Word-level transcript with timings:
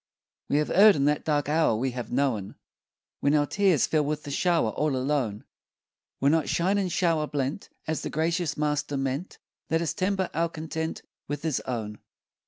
We 0.49 0.57
have 0.57 0.71
erred 0.71 0.95
in 0.95 1.05
that 1.05 1.23
dark 1.23 1.47
hour 1.47 1.75
We 1.75 1.91
have 1.91 2.11
known, 2.11 2.55
When 3.19 3.35
our 3.35 3.45
tears 3.45 3.85
fell 3.85 4.03
with 4.03 4.23
the 4.23 4.31
shower, 4.31 4.71
All 4.71 4.95
alone! 4.95 5.43
Were 6.19 6.31
not 6.31 6.49
shine 6.49 6.79
and 6.79 6.91
shower 6.91 7.27
blent 7.27 7.69
As 7.85 8.01
the 8.01 8.09
gracious 8.09 8.57
Master 8.57 8.97
meant? 8.97 9.37
Let 9.69 9.79
us 9.79 9.93
temper 9.93 10.31
our 10.33 10.49
content 10.49 11.03
With 11.27 11.43
His 11.43 11.59
own. 11.67 11.99